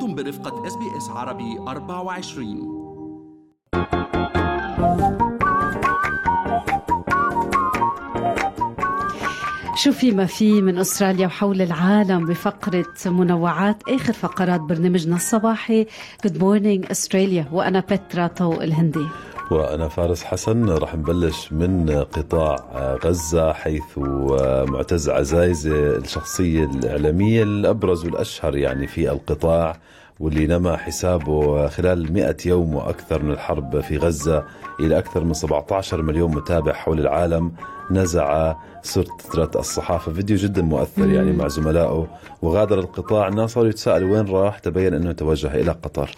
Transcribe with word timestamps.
أنتم 0.00 0.14
برفقة 0.14 0.66
SBS 0.66 1.08
عربي 1.08 1.58
24 1.58 2.80
شو 9.76 9.92
في 9.92 10.10
ما 10.10 10.26
في 10.26 10.62
من 10.62 10.78
أستراليا 10.78 11.26
وحول 11.26 11.62
العالم 11.62 12.26
بفقرة 12.26 12.86
منوعات 13.06 13.82
آخر 13.88 14.12
فقرات 14.12 14.60
برنامجنا 14.60 15.16
الصباحي. 15.16 15.86
Good 16.24 16.38
morning 16.38 16.86
Australia 16.90 17.48
وأنا 17.52 17.80
بترا 17.80 18.26
طوق 18.26 18.62
الهندي. 18.62 19.06
وأنا 19.50 19.88
فارس 19.88 20.24
حسن 20.24 20.68
رح 20.70 20.94
نبلش 20.94 21.52
من 21.52 21.90
قطاع 22.12 22.56
غزة 23.04 23.52
حيث 23.52 23.98
معتز 24.68 25.10
عزايزة 25.10 25.96
الشخصية 25.96 26.64
الإعلامية 26.64 27.42
الأبرز 27.42 28.04
والأشهر 28.04 28.56
يعني 28.56 28.86
في 28.86 29.10
القطاع. 29.10 29.76
واللي 30.20 30.46
نما 30.46 30.76
حسابه 30.76 31.68
خلال 31.68 32.12
100 32.12 32.36
يوم 32.46 32.74
وأكثر 32.74 33.22
من 33.22 33.30
الحرب 33.30 33.80
في 33.80 33.96
غزة 33.96 34.44
إلى 34.80 34.98
أكثر 34.98 35.24
من 35.24 35.34
17 35.34 36.02
مليون 36.02 36.34
متابع 36.34 36.72
حول 36.72 37.00
العالم 37.00 37.52
نزع 37.90 38.54
سترة 38.82 39.50
الصحافة. 39.56 40.12
فيديو 40.12 40.36
جدا 40.36 40.62
مؤثر. 40.62 41.10
يعني 41.10 41.32
مع 41.32 41.48
زملائه 41.48 42.06
وغادر 42.42 42.78
القطاع. 42.78 43.28
الناس 43.28 43.50
صاروا 43.50 43.68
يتساءلوا 43.68 44.16
وين 44.16 44.28
راح؟ 44.28 44.58
تبين 44.58 44.94
أنه 44.94 45.12
توجه 45.12 45.54
إلى 45.54 45.70
قطر. 45.70 46.10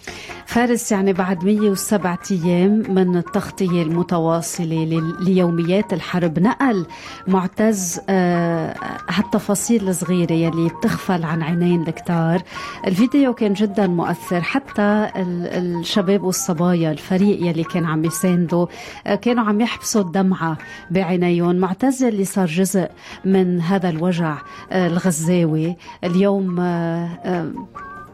فارس 0.45 0.91
يعني 0.91 1.13
بعد 1.13 1.45
107 1.45 2.19
أيام 2.31 2.83
من 2.89 3.17
التغطية 3.17 3.83
المتواصلة 3.83 5.01
ليوميات 5.21 5.93
الحرب 5.93 6.39
نقل 6.39 6.85
معتز 7.27 8.01
آه، 8.09 8.75
هالتفاصيل 9.09 9.89
الصغيرة 9.89 10.33
يلي 10.33 10.69
بتغفل 10.69 11.23
عن 11.23 11.43
عينين 11.43 11.87
الكتار. 11.87 12.41
الفيديو 12.87 13.33
كان 13.33 13.53
جدا 13.53 13.87
مؤثر. 13.93 14.41
حتى 14.41 15.11
الشباب 15.15 16.23
والصبايا 16.23 16.91
الفريق 16.91 17.47
يلي 17.47 17.63
كان 17.63 17.85
عم 17.85 18.05
يساندوا 18.05 18.67
آه، 19.07 19.15
كانوا 19.15 19.43
عم 19.43 19.61
يحبسوا 19.61 20.01
الدمعة 20.01 20.57
بعينيهم. 20.91 21.55
معتز 21.55 22.03
اللي 22.03 22.25
صار 22.25 22.45
جزء 22.45 22.89
من 23.25 23.61
هذا 23.61 23.89
الوجع 23.89 24.37
آه، 24.71 24.87
الغزاوي. 24.87 25.75
اليوم 26.03 26.59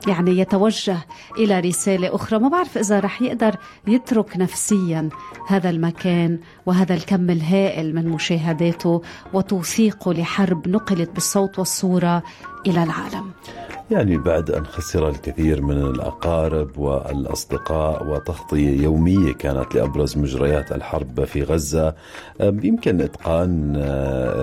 يعني 0.08 0.40
يتوجه 0.40 0.98
إلى 1.38 1.60
رسالة 1.60 2.16
أخرى. 2.16 2.40
ما 2.40 2.48
بعرف 2.50 2.78
إذا 2.78 3.00
رح 3.00 3.22
يقدر 3.22 3.56
يترك 3.88 4.38
نفسيا 4.38 5.10
هذا 5.48 5.70
المكان 5.70 6.40
وهذا 6.66 6.94
الكم 6.94 7.30
الهائل 7.30 7.96
من 7.96 8.08
مشاهداته 8.08 9.02
وتوثيقه 9.34 10.14
لحرب 10.14 10.68
نقلت 10.68 11.10
بالصوت 11.10 11.60
والصورة 11.60 12.24
إلى 12.68 12.84
العالم. 12.84 13.32
يعني 13.92 14.18
بعد 14.18 14.52
أن 14.52 14.66
خسر 14.66 15.10
الكثير 15.10 15.62
من 15.62 15.78
الأقارب 15.78 16.78
والأصدقاء 16.78 18.08
وتغطية 18.08 18.82
يومية 18.84 19.34
كانت 19.34 19.76
لأبرز 19.76 20.18
مجريات 20.18 20.72
الحرب 20.72 21.24
في 21.24 21.44
غزة 21.44 21.96
يمكن 22.42 23.02
إتقان 23.02 23.74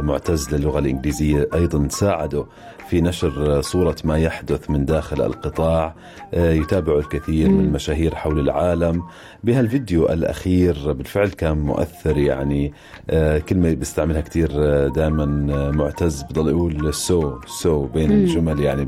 معتز 0.05 0.55
للغة 0.55 0.78
الإنجليزية 0.78 1.48
أيضا 1.55 1.88
ساعده 1.88 2.47
في 2.88 3.00
نشر 3.00 3.61
صورة 3.61 3.97
ما 4.05 4.19
يحدث 4.19 4.70
من 4.70 4.84
داخل 4.84 5.22
القطاع 5.22 5.94
آه، 6.34 6.53
يتابع 6.53 6.98
الكثير 6.98 7.48
من 7.48 7.64
المشاهير 7.64 8.14
حول 8.14 8.38
العالم. 8.38 9.03
بهالفيديو 9.44 10.08
الأخير 10.08 10.92
بالفعل 10.92 11.28
كان 11.28 11.58
مؤثر 11.58 12.19
يعني 12.19 12.72
آه، 13.10 13.38
كلمة 13.38 13.75
بيستعملها 13.75 14.20
كثير 14.20 14.48
دائما 14.88 15.25
معتز 15.70 16.22
بضل 16.22 16.48
يقول 16.48 16.94
so 16.94 17.38
so 17.46 17.86
بين 17.86 18.10
الجمل 18.12 18.60
يعني 18.60 18.84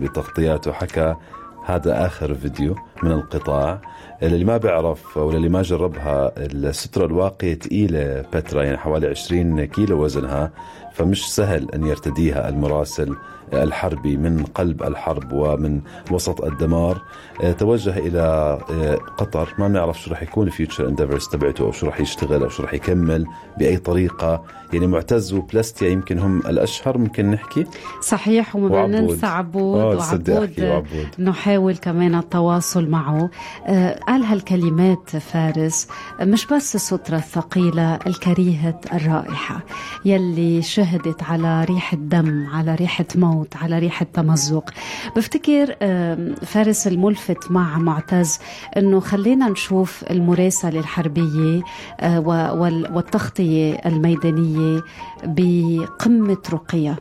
بتغطياته 0.56 0.72
حكى 0.72 1.14
هذا 1.68 2.06
آخر 2.06 2.34
فيديو 2.34 2.76
من 3.02 3.12
القطاع. 3.12 3.80
اللي 4.22 4.44
ما 4.44 4.56
بيعرف 4.56 5.16
واللي 5.16 5.48
ما 5.48 5.62
جربها 5.62 6.32
السترة 6.36 7.06
الواقية 7.06 7.54
ثقيلة 7.54 8.24
بترا 8.34 8.62
يعني 8.62 8.76
حوالي 8.76 9.06
20 9.06 9.64
كيلو 9.64 10.04
وزنها. 10.04 10.50
فمش 10.92 11.34
سهل 11.34 11.70
أن 11.70 11.86
يرتديها 11.86 12.48
المراسل 12.48 13.16
الحربي 13.52 14.16
من 14.16 14.44
قلب 14.44 14.82
الحرب 14.82 15.32
ومن 15.32 15.80
وسط 16.10 16.44
الدمار. 16.44 17.02
آه، 17.42 17.52
توجه 17.52 17.98
إلى 17.98 18.20
آه، 18.70 18.94
قطر. 18.94 19.54
ما 19.58 19.68
بنعرف 19.68 20.00
شو 20.00 20.10
راح 20.10 20.22
يكون 20.22 20.46
ال 20.46 20.52
future 20.52 20.88
endeavors 20.88 21.28
تبعته 21.28 21.64
أو 21.64 21.72
شو 21.72 21.86
راح 21.86 22.00
يشتغل 22.00 22.42
أو 22.42 22.48
شو 22.48 22.62
راح 22.62 22.74
يكمل 22.74 23.26
بأي 23.58 23.76
طريقة. 23.76 24.44
يعني 24.72 24.86
معتز 24.86 25.32
وبليستيا 25.32 25.88
يمكن 25.88 26.18
هم 26.18 26.38
الأشهر 26.38 26.98
ممكن 26.98 27.30
نحكي؟ 27.30 27.66
صحيح 28.00 28.56
وما 28.56 28.86
ننسى 28.86 29.26
عبود 29.26 29.98
وعبود. 30.58 31.06
نحاول 31.18 31.57
كمان 31.58 32.14
التواصل 32.14 32.88
معه. 32.88 33.30
آه، 33.66 33.98
قال 34.08 34.24
هالكلمات 34.24 35.16
فارس 35.16 35.88
مش 36.20 36.46
بس 36.46 36.74
السترة 36.74 37.16
الثقيلة 37.16 37.94
الكريهة 38.06 38.80
الرائحة 38.92 39.60
يلي 40.04 40.62
شهدت 40.62 41.22
على 41.22 41.64
ريحة 41.64 41.96
دم 41.96 42.46
على 42.52 42.74
ريحة 42.74 43.04
موت 43.14 43.56
على 43.56 43.78
ريحة 43.78 44.06
تمزق. 44.12 44.70
بفتكر 45.16 45.74
فارس 46.46 46.86
الملفت 46.86 47.50
مع 47.50 47.78
معتز 47.78 48.38
أنه 48.76 49.00
خلينا 49.00 49.48
نشوف 49.48 50.04
المراسلة 50.10 50.80
الحربية 50.80 51.62
آه، 52.00 52.20
والتغطية 52.90 53.74
الميدانية 53.86 54.82
بقمة 55.24 56.38
رقية. 56.52 56.96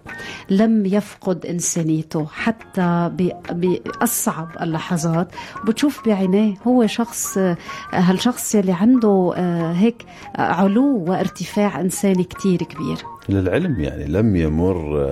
لم 0.50 0.86
يفقد 0.86 1.46
إنسانيته 1.46 2.26
حتى 2.26 3.12
بأصعب 3.52 4.47
اللحظات 4.62 5.28
بتشوف 5.68 6.06
بعينيه 6.06 6.54
هو 6.68 6.88
شخص 6.88 7.38
آه، 7.38 7.58
هالشخص 7.92 8.56
يلي 8.56 8.72
عنده 8.72 9.34
آه، 9.36 9.74
هيك 9.74 10.06
علو 10.36 11.04
وارتفاع 11.08 11.82
إنساني 11.82 12.24
كتير 12.24 12.58
كبير. 12.64 12.98
للعلم 13.30 13.80
يعني 13.80 14.06
لم 14.06 14.36
يمر 14.36 15.08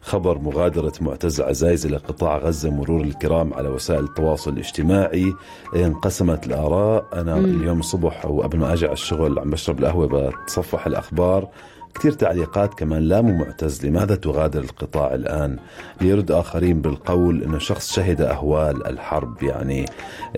خبر 0.00 0.38
مغادرة 0.38 0.92
معتز 1.00 1.40
عزايز 1.40 1.86
إلى 1.86 1.96
قطاع 1.96 2.38
غزة 2.38 2.70
مرور 2.70 3.00
الكرام 3.00 3.54
على 3.54 3.68
وسائل 3.68 4.04
التواصل 4.04 4.52
الاجتماعي. 4.52 5.32
انقسمت 5.76 6.46
الآراء. 6.46 7.06
أنا 7.12 7.34
مم. 7.34 7.44
اليوم 7.44 7.80
الصبح 7.80 8.24
أو 8.24 8.42
قبل 8.42 8.58
ما 8.58 8.72
أجي 8.72 8.86
على 8.86 8.92
الشغل 8.92 9.38
عم 9.38 9.50
بشرب 9.50 9.78
القهوة 9.78 10.06
بتصفح 10.06 10.86
الأخبار. 10.86 11.48
كثير 11.94 12.12
تعليقات 12.12 12.74
كمان 12.74 13.02
لاموا 13.02 13.44
معتز. 13.44 13.86
لماذا 13.86 14.14
تغادر 14.14 14.60
القطاع 14.60 15.14
الآن؟ 15.14 15.58
ليرد 16.00 16.30
آخرين 16.30 16.80
بالقول 16.80 17.42
أنه 17.42 17.58
شخص 17.58 17.92
شهد 17.92 18.20
أهوال 18.20 18.86
الحرب 18.86 19.42
يعني 19.42 19.86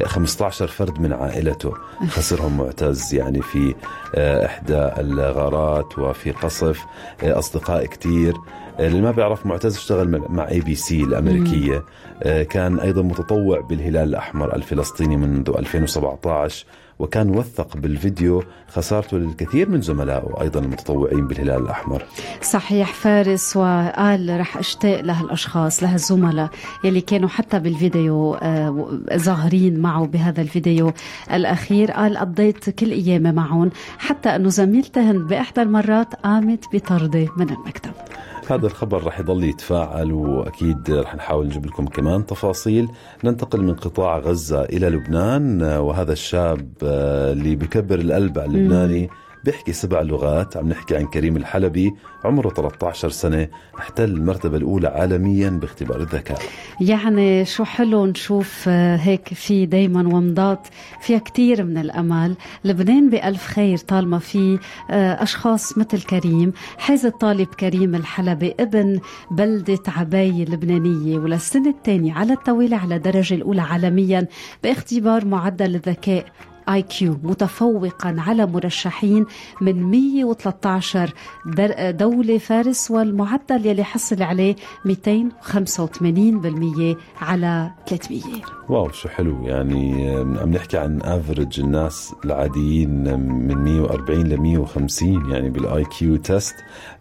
15 0.04 0.66
فرد 0.66 1.00
من 1.00 1.12
عائلته 1.12 1.74
خسرهم 2.08 2.56
معتز. 2.56 3.14
يعني 3.14 3.42
في 3.42 3.74
آه، 4.14 4.46
إحدى 4.46 4.78
الغارات 4.78 5.98
وفي 5.98 6.30
قصف 6.30 6.84
آه، 7.22 7.38
أصدقاء 7.38 7.86
كثير. 7.86 8.34
اللي 8.80 9.00
ما 9.00 9.10
بيعرف 9.10 9.46
معتز 9.46 9.76
اشتغل 9.76 10.22
مع 10.28 10.48
ABC 10.48 11.00
الأمريكية 11.00 11.84
آه، 12.22 12.42
كان 12.42 12.78
أيضا 12.78 13.02
متطوع 13.02 13.60
بالهلال 13.60 14.08
الأحمر 14.08 14.56
الفلسطيني 14.56 15.16
منذ 15.16 15.50
2017 15.58 16.66
وكان 16.98 17.30
وثق 17.30 17.76
بالفيديو 17.76 18.42
خسارته 18.68 19.16
للكثير 19.18 19.68
من 19.68 19.80
زملائه 19.80 20.40
أيضا 20.40 20.60
المتطوعين 20.60 21.26
بالهلال 21.26 21.62
الأحمر. 21.62 22.02
صحيح 22.42 22.92
فارس 22.92 23.56
وقال 23.56 24.40
رح 24.40 24.56
أشتاق 24.56 25.00
لهالأشخاص 25.00 25.82
لهالزملاء 25.82 26.50
يلي 26.84 27.00
كانوا 27.00 27.28
حتى 27.28 27.58
بالفيديو 27.58 28.34
آه، 28.34 28.98
ظاهرين 29.16 29.80
معه 29.80 30.06
بهذا 30.06 30.42
الفيديو 30.42 30.92
الأخير 31.32 31.90
قال 31.90 32.18
قضيت 32.18 32.70
كل 32.70 32.90
أيامي 32.90 33.32
معهم 33.32 33.70
حتى 33.98 34.28
أنه 34.28 34.48
زميلته 34.48 35.10
هند 35.10 35.20
بأحدى 35.20 35.62
المرات 35.62 36.14
قامت 36.14 36.64
بطرده 36.72 37.28
من 37.36 37.50
المكتب. 37.50 37.92
هذا 38.52 38.66
الخبر 38.66 39.04
رح 39.04 39.20
يضل 39.20 39.44
يتفاعل 39.44 40.12
وأكيد 40.12 40.90
رح 40.90 41.14
نحاول 41.14 41.46
نجيب 41.46 41.66
لكم 41.66 41.86
كمان 41.86 42.26
تفاصيل. 42.26 42.88
ننتقل 43.24 43.62
من 43.62 43.74
قطاع 43.74 44.18
غزة 44.18 44.62
إلى 44.64 44.88
لبنان 44.88 45.62
وهذا 45.62 46.12
الشاب 46.12 46.72
آه، 46.82 47.32
اللي 47.32 47.56
بكبر 47.56 47.98
القلب 47.98 48.38
على 48.38 48.46
اللبناني 48.46 49.10
بيحكي 49.44 49.72
سبع 49.72 50.00
لغات 50.00 50.56
عم 50.56 50.68
نحكي 50.68 50.96
عن 50.96 51.06
كريم 51.06 51.36
الحلبي 51.36 51.94
عمره 52.24 52.48
13 52.48 53.10
سنة 53.10 53.48
احتل 53.78 54.04
المرتبة 54.04 54.56
الأولى 54.56 54.88
عالميا 54.88 55.50
باختبار 55.50 56.00
الذكاء. 56.00 56.38
يعني 56.80 57.44
شو 57.44 57.64
حلو 57.64 58.06
نشوف 58.06 58.64
آه، 58.68 58.96
هيك 58.96 59.28
في 59.28 59.66
دايما 59.66 60.00
ومضات 60.00 60.68
فيها 61.00 61.18
كتير 61.18 61.64
من 61.64 61.78
الأمل 61.78 62.36
لبنان 62.64 63.10
بألف 63.10 63.46
خير 63.46 63.78
طالما 63.78 64.18
في 64.18 64.58
آه، 64.90 65.22
أشخاص 65.22 65.78
مثل 65.78 66.02
كريم. 66.02 66.52
حاز 66.78 67.06
الطالب 67.06 67.46
كريم 67.46 67.94
الحلبي 67.94 68.54
ابن 68.60 69.00
بلدة 69.30 69.82
عباية 69.88 70.42
اللبنانية 70.44 71.18
وللسنة 71.18 71.70
الثانية 71.70 72.12
على 72.12 72.32
الطويلة 72.32 72.76
على 72.76 72.96
الدرجة 72.96 73.34
الأولى 73.34 73.62
عالميا 73.62 74.26
باختبار 74.62 75.24
معدل 75.24 75.74
الذكاء. 75.74 76.24
آي 76.68 76.82
كيو 76.82 77.18
متفوقا 77.22 78.16
على 78.18 78.46
مرشحين 78.46 79.26
من 79.60 79.82
113 79.82 81.12
دولة 81.90 82.38
فارس 82.38 82.90
والمعدل 82.90 83.66
يلي 83.66 83.84
حصل 83.84 84.22
عليه 84.22 84.56
285% 84.86 84.90
على 87.20 87.70
300 87.86 88.22
wow 88.68 88.92
شو 88.92 89.08
حلو. 89.08 89.46
يعني 89.46 90.10
عم 90.18 90.50
نحكي 90.50 90.78
عن 90.78 91.02
average 91.02 91.60
الناس 91.60 92.14
العاديين 92.24 93.20
من 93.20 93.64
140 93.64 94.26
ل 94.26 94.40
150 94.40 95.30
يعني 95.30 95.50
بال 95.50 95.84
IQ 95.84 96.16
test 96.16 96.54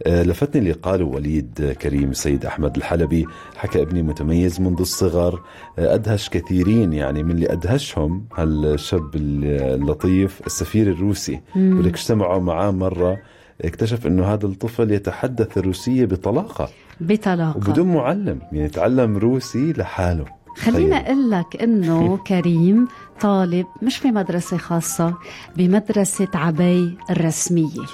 لفتني 0.07 0.61
اللي 0.61 0.71
قاله 0.71 1.05
وليد 1.05 1.75
كريم 1.81 2.09
السيد 2.09 2.45
أحمد 2.45 2.75
الحلبي. 2.75 3.25
حكى 3.55 3.81
ابني 3.81 4.01
متميز 4.01 4.61
منذ 4.61 4.79
الصغر. 4.79 5.41
أدهش 5.77 6.29
كثيرين 6.29 6.93
يعني 6.93 7.23
من 7.23 7.31
اللي 7.31 7.51
أدهشهم 7.51 8.25
هالشاب 8.35 9.15
اللطيف 9.55 10.41
السفير 10.45 10.87
الروسي 10.87 11.41
ولك 11.55 11.93
اجتمعوا 11.93 12.41
معاه 12.41 12.71
مرة 12.71 13.17
اكتشف 13.61 14.07
إنه 14.07 14.25
هذا 14.33 14.45
الطفل 14.45 14.91
يتحدث 14.91 15.57
الروسية 15.57 16.05
بطلاقة. 16.05 16.69
بطلاقة. 17.01 17.57
وبدون 17.57 17.93
معلم 17.93 18.39
يعني 18.51 18.69
تعلم 18.69 19.17
روسي 19.17 19.73
لحاله. 19.73 20.25
خلينا 20.57 20.95
أقول 20.95 21.31
لك 21.31 21.61
إنه 21.63 22.17
كريم 22.27 22.87
طالب 23.21 23.65
مش 23.81 23.97
في 23.97 24.07
مدرسة 24.07 24.57
خاصة 24.57 25.13
بمدرسة 25.57 26.27
عبي 26.33 26.97
الرسمية. 27.09 27.85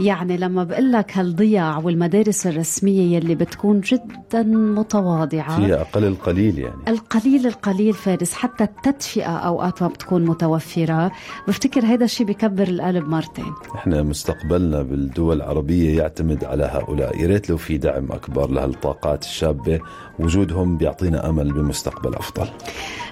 يعني 0.00 0.36
لما 0.36 0.64
بقول 0.64 0.92
لك 0.92 1.18
هالضياع 1.18 1.78
والمدارس 1.78 2.46
الرسمية 2.46 3.16
يلي 3.16 3.34
بتكون 3.34 3.80
جدا 3.80 4.42
متواضعة. 4.42 5.58
هي 5.58 5.74
أقل 5.74 6.04
القليل 6.04 6.58
يعني. 6.58 6.82
القليل 6.88 7.46
القليل 7.46 7.94
فارس 7.94 8.32
حتى 8.32 8.64
التدفئة 8.64 9.36
أوقات 9.36 9.82
ما 9.82 9.88
بتكون 9.88 10.24
متوفرة. 10.24 11.12
بفتكر 11.48 11.84
هذا 11.84 12.04
الشيء 12.04 12.26
بكبر 12.26 12.68
القلب 12.68 13.08
مرتين. 13.08 13.52
إحنا 13.74 14.02
مستقبلنا 14.02 14.82
بالدول 14.82 15.36
العربية 15.36 15.98
يعتمد 15.98 16.44
على 16.44 16.64
هؤلاء. 16.64 17.20
يا 17.20 17.26
ريت 17.26 17.50
لو 17.50 17.56
في 17.56 17.78
دعم 17.78 18.12
أكبر 18.12 18.50
لهالطاقات 18.50 19.22
الشابة. 19.22 19.80
وجودهم 20.18 20.76
بيعطينا 20.76 21.28
أمل 21.28 21.52
بمستقبل 21.52 22.14
أفضل. 22.14 22.48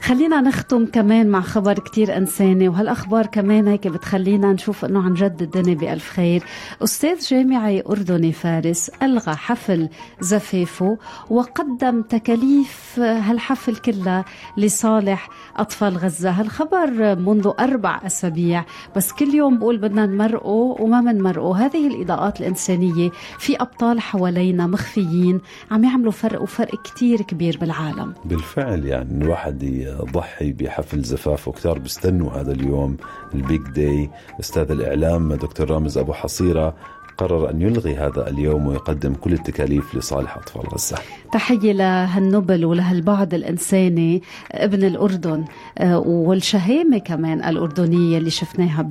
خلينا 0.01 0.41
نختم 0.41 0.87
كمان 0.87 1.29
مع 1.29 1.41
خبر 1.57 1.79
كتير 1.79 2.17
إنساني 2.17 2.69
وهالأخبار 2.69 3.27
كمان 3.27 3.69
هيك 3.69 3.89
بتخلينا 3.89 4.53
نشوف 4.53 4.85
أنه 4.85 5.03
عن 5.05 5.15
جد 5.15 5.43
الدنيا 5.43 5.75
بألف 5.75 6.11
خير. 6.11 6.43
أستاذ 6.85 7.21
جامعي 7.21 7.83
أردني 7.89 8.33
فارس 8.33 8.91
ألغى 9.03 9.35
حفل 9.35 9.89
زفافه 10.21 10.99
وقدم 11.31 12.03
تكاليف 12.03 12.99
هالحفل 12.99 13.77
كلها 13.77 14.25
لصالح 14.57 15.29
أطفال 15.57 15.97
غزة. 15.97 16.31
هالخبر 16.31 17.17
منذ 17.17 17.51
أربع 17.61 18.01
أسابيع 18.07 18.65
بس 18.97 19.13
كل 19.13 19.35
يوم 19.35 19.59
بقول 19.59 19.79
بدنا 19.79 20.07
نمرقه 20.07 20.77
وما 20.81 21.01
منمرقه. 21.01 21.67
هذه 21.67 21.87
الإضاءات 21.87 22.41
الإنسانية 22.41 23.11
في 23.39 23.57
أبطال 23.57 24.01
حوالينا 24.01 24.67
مخفيين 24.67 25.41
عم 25.71 25.85
يعملوا 25.85 26.13
فرق 26.13 26.43
وفرق 26.43 26.83
كتير 26.83 27.23
كبير 27.23 27.59
بالعالم. 27.61 28.15
بالفعل 28.25 28.85
يعني 28.87 29.25
الواحد 29.25 29.63
يضحي 29.63 30.53
بحفل 30.53 31.05
زفافه 31.47 31.53
كتار 31.53 31.79
بيستنوا 31.79 32.31
هذا 32.33 32.53
اليوم 32.53 32.97
ال 33.35 33.42
big 33.42 33.63
day 33.63 34.11
أستاذ 34.41 34.71
الإعلام 34.71 35.35
دكتور 35.35 35.71
رامز 35.71 35.99
أبو 35.99 36.13
حصيرة. 36.13 36.75
قرر 37.19 37.51
أن 37.51 37.63
يلغي 37.63 37.97
هذا 37.97 38.29
اليوم 38.29 38.67
ويقدم 38.67 39.15
كل 39.15 39.33
التكاليف 39.33 39.95
لصالح 39.95 40.37
أطفال 40.37 40.69
غزة. 40.69 40.97
تحية 41.33 41.73
لهالنوبل 41.73 42.65
ولهالبعد 42.65 43.35
الإنساني 43.35 44.23
ابن 44.53 44.85
الأردن 44.85 45.45
آه، 45.79 45.99
والشهامة 45.99 46.99
كمان 46.99 47.45
الأردنية 47.45 48.19
اللي 48.19 48.31
شفناها 48.31 48.89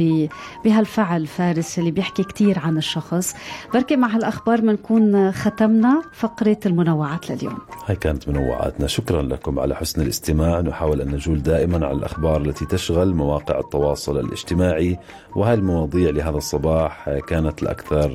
بهالفعل 0.65 1.27
فارس 1.27 1.79
اللي 1.79 1.91
بيحكي 1.91 2.23
كتير 2.23 2.59
عن 2.59 2.77
الشخص. 2.77 3.35
بركي 3.73 3.95
مع 3.95 4.07
هالأخبار 4.07 4.61
بنكون 4.61 5.31
ختمنا 5.31 6.01
فقرة 6.13 6.57
المنوعات 6.65 7.31
لليوم. 7.31 7.57
هاي 7.85 7.95
كانت 7.95 8.29
منوعاتنا. 8.29 8.87
شكرا 8.87 9.21
لكم 9.21 9.59
على 9.59 9.75
حسن 9.75 10.01
الاستماع. 10.01 10.61
نحاول 10.61 11.01
أن 11.01 11.11
نجول 11.11 11.41
دائما 11.41 11.85
على 11.85 11.97
الأخبار 11.97 12.41
التي 12.41 12.65
تشغل 12.65 13.13
مواقع 13.13 13.59
التواصل 13.59 14.19
الاجتماعي. 14.19 14.99
وهي 15.35 15.53
المواضيع 15.53 16.09
لهذا 16.09 16.37
الصباح 16.37 17.09
كانت 17.27 17.63
الأكثر 17.63 18.14